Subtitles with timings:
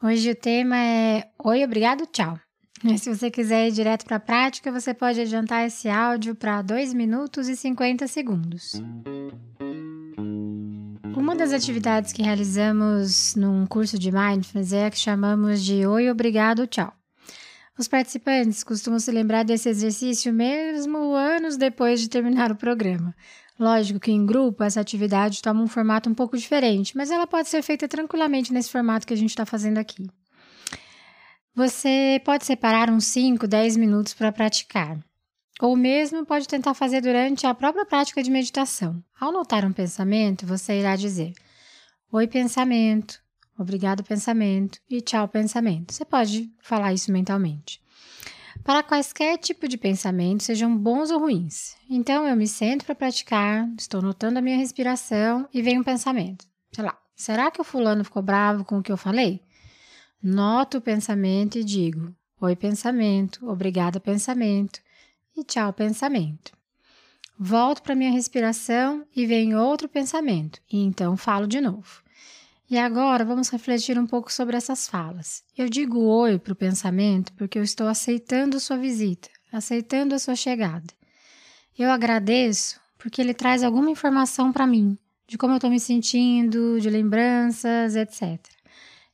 [0.00, 2.38] Hoje o tema é Oi, obrigado, tchau.
[2.98, 6.94] Se você quiser ir direto para a prática, você pode adiantar esse áudio para 2
[6.94, 8.80] minutos e 50 segundos.
[11.16, 16.08] Uma das atividades que realizamos num curso de Mindfulness é a que chamamos de Oi,
[16.08, 16.92] obrigado, tchau.
[17.76, 23.16] Os participantes costumam se lembrar desse exercício mesmo anos depois de terminar o programa.
[23.58, 27.48] Lógico que em grupo essa atividade toma um formato um pouco diferente, mas ela pode
[27.48, 30.08] ser feita tranquilamente nesse formato que a gente está fazendo aqui.
[31.56, 34.96] Você pode separar uns 5, 10 minutos para praticar.
[35.60, 39.02] Ou mesmo pode tentar fazer durante a própria prática de meditação.
[39.18, 41.32] Ao notar um pensamento, você irá dizer:
[42.12, 43.20] Oi, pensamento,
[43.58, 45.92] obrigado, pensamento e tchau, pensamento.
[45.92, 47.82] Você pode falar isso mentalmente
[48.64, 51.76] para quaisquer tipo de pensamento, sejam bons ou ruins.
[51.88, 56.46] Então eu me sento para praticar, estou notando a minha respiração e vem um pensamento.
[56.72, 59.40] Sei lá, será que o fulano ficou bravo com o que eu falei?
[60.22, 64.80] Noto o pensamento e digo: Oi, pensamento, obrigada, pensamento
[65.36, 66.52] e tchau, pensamento.
[67.38, 72.02] Volto para minha respiração e vem outro pensamento, e então falo de novo.
[72.70, 75.42] E agora vamos refletir um pouco sobre essas falas.
[75.56, 80.36] Eu digo oi para o pensamento porque eu estou aceitando sua visita, aceitando a sua
[80.36, 80.86] chegada.
[81.78, 86.78] Eu agradeço porque ele traz alguma informação para mim, de como eu estou me sentindo,
[86.78, 88.38] de lembranças, etc.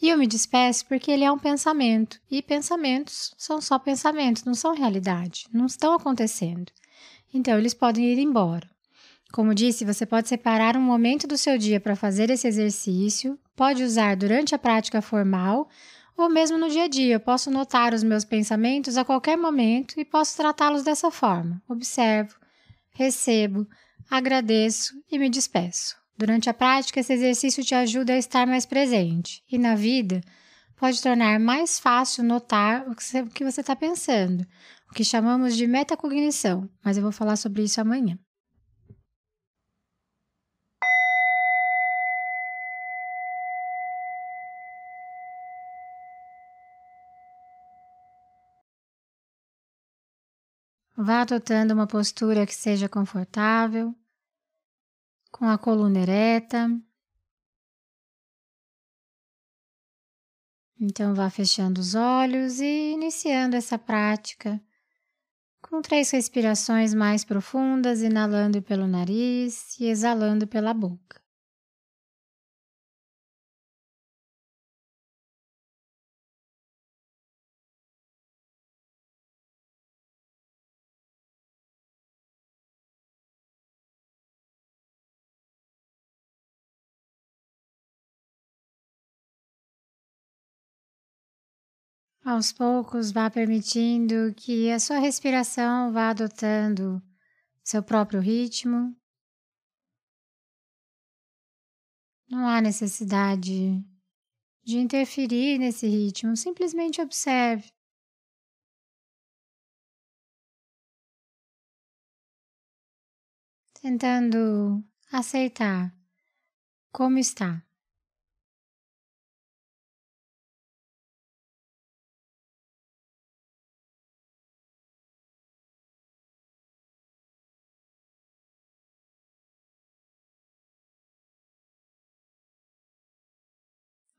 [0.00, 4.54] E eu me despeço porque ele é um pensamento, e pensamentos são só pensamentos, não
[4.54, 6.70] são realidade, não estão acontecendo.
[7.34, 8.68] Então eles podem ir embora.
[9.32, 13.84] Como disse, você pode separar um momento do seu dia para fazer esse exercício, pode
[13.84, 15.68] usar durante a prática formal
[16.16, 17.16] ou mesmo no dia a dia.
[17.16, 21.62] Eu posso notar os meus pensamentos a qualquer momento e posso tratá-los dessa forma.
[21.68, 22.36] Observo,
[22.92, 23.68] recebo,
[24.10, 25.94] agradeço e me despeço.
[26.16, 30.22] Durante a prática, esse exercício te ajuda a estar mais presente e na vida
[30.74, 32.94] pode tornar mais fácil notar o
[33.30, 34.46] que você está pensando,
[34.90, 38.18] o que chamamos de metacognição, mas eu vou falar sobre isso amanhã.
[51.02, 53.94] Vá adotando uma postura que seja confortável,
[55.32, 56.68] com a coluna ereta.
[60.78, 64.62] Então, vá fechando os olhos e iniciando essa prática
[65.62, 71.19] com três respirações mais profundas, inalando pelo nariz e exalando pela boca.
[92.22, 97.02] Aos poucos, vá permitindo que a sua respiração vá adotando
[97.64, 98.94] seu próprio ritmo.
[102.28, 103.82] Não há necessidade
[104.62, 107.72] de interferir nesse ritmo, simplesmente observe.
[113.80, 115.90] Tentando aceitar
[116.92, 117.64] como está.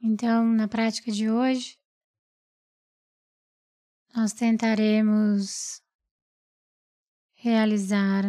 [0.04, 1.78] Então, na prática de hoje,
[4.16, 5.80] nós tentaremos
[7.36, 8.24] realizar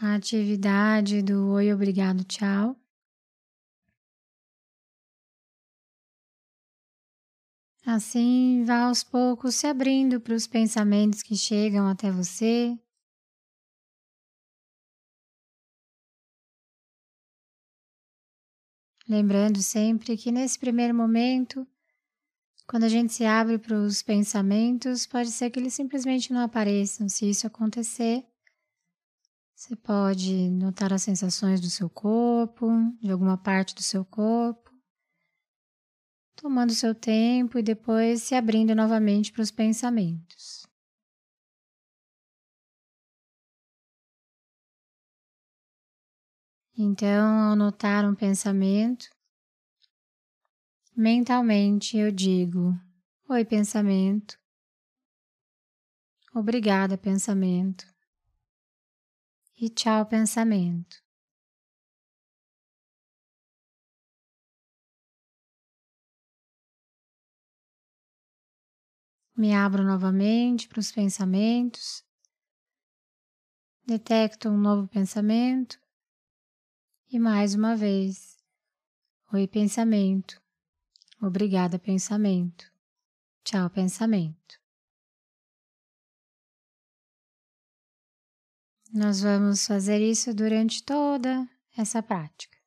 [0.00, 2.76] a atividade do Oi, Obrigado, Tchau.
[7.84, 12.78] Assim, vá aos poucos se abrindo para os pensamentos que chegam até você.
[19.08, 21.66] Lembrando sempre que nesse primeiro momento,
[22.66, 27.08] quando a gente se abre para os pensamentos, pode ser que eles simplesmente não apareçam.
[27.08, 28.22] Se isso acontecer,
[29.54, 32.68] você pode notar as sensações do seu corpo,
[33.00, 34.68] de alguma parte do seu corpo.
[36.40, 40.57] tomando seu tempo e depois se abrindo novamente para os pensamentos.
[46.80, 49.10] Então, ao notar um pensamento,
[50.96, 52.72] mentalmente eu digo:
[53.28, 54.38] Oi, pensamento.
[56.32, 57.84] Obrigada, pensamento.
[59.60, 61.02] E tchau, pensamento.
[69.36, 72.04] Me abro novamente para os pensamentos.
[73.84, 75.76] Detecto um novo pensamento.
[77.10, 78.36] E mais uma vez.
[79.32, 80.42] Oi, pensamento.
[81.22, 82.70] Obrigada, pensamento.
[83.42, 84.60] Tchau, pensamento.
[88.92, 92.57] Nós vamos fazer isso durante toda essa prática.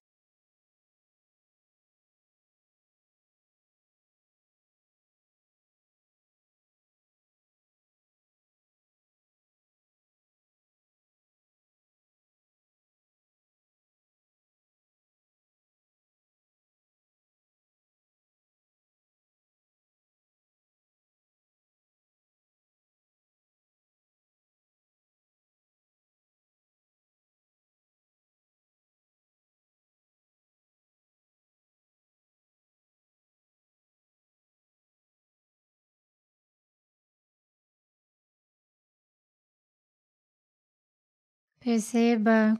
[41.63, 42.59] Perceba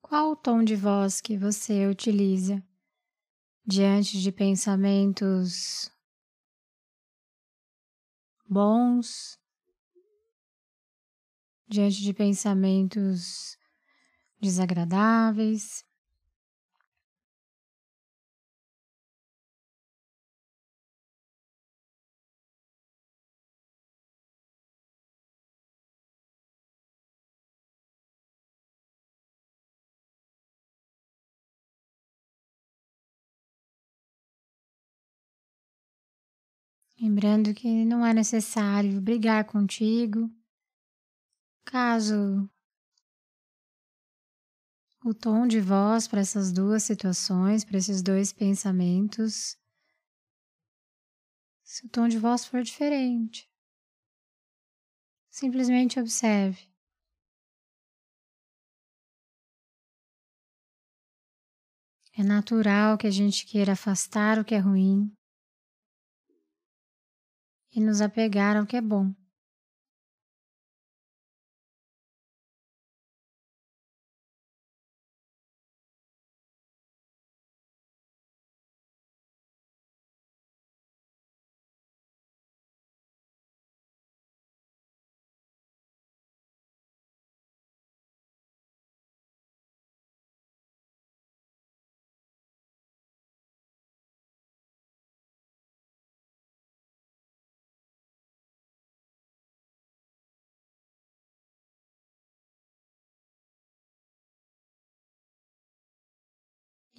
[0.00, 2.64] qual o tom de voz que você utiliza
[3.62, 5.92] diante de pensamentos
[8.48, 9.38] bons,
[11.68, 13.58] diante de pensamentos
[14.40, 15.84] desagradáveis.
[37.00, 40.28] Lembrando que não é necessário brigar contigo.
[41.64, 42.50] Caso
[45.04, 49.56] o tom de voz para essas duas situações, para esses dois pensamentos,
[51.62, 53.48] se o tom de voz for diferente,
[55.30, 56.68] simplesmente observe.
[62.12, 65.16] É natural que a gente queira afastar o que é ruim,
[67.78, 69.14] e nos apegar ao que é bom.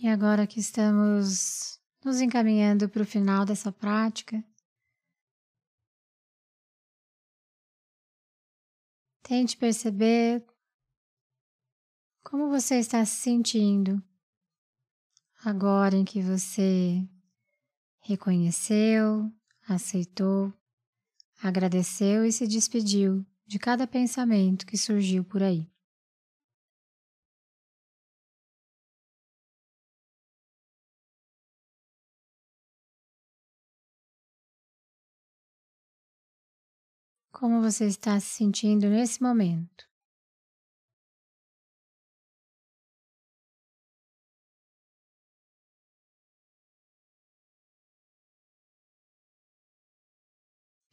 [0.02, 4.42] E agora que estamos nos encaminhando para o final dessa prática,
[9.22, 10.42] tente perceber
[12.24, 14.02] como você está se sentindo
[15.44, 17.06] agora em que você
[18.00, 19.30] reconheceu,
[19.68, 20.54] aceitou,
[21.44, 25.70] agradeceu e se despediu de cada pensamento que surgiu por aí.
[37.32, 39.88] Como você está se sentindo nesse momento?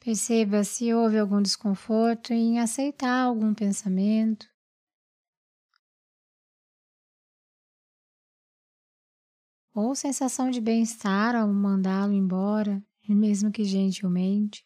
[0.00, 4.48] Perceba se houve algum desconforto em aceitar algum pensamento.
[9.72, 14.64] Ou sensação de bem-estar ao mandá-lo embora, mesmo que gentilmente.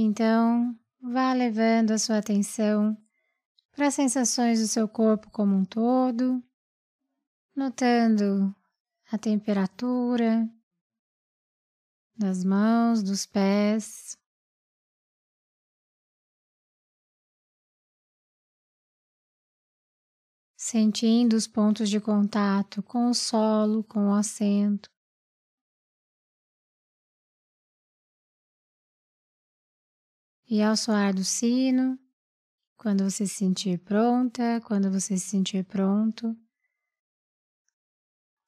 [0.00, 2.96] Então, vá levando a sua atenção
[3.72, 6.40] para as sensações do seu corpo como um todo,
[7.52, 8.54] notando
[9.10, 10.48] a temperatura,
[12.16, 14.16] das mãos, dos pés.
[20.56, 24.88] Sentindo os pontos de contato com o solo, com o assento.
[30.50, 31.98] E ao soar do sino,
[32.78, 36.34] quando você se sentir pronta, quando você se sentir pronto,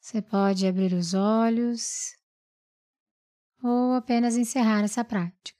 [0.00, 2.16] você pode abrir os olhos
[3.62, 5.59] ou apenas encerrar essa prática.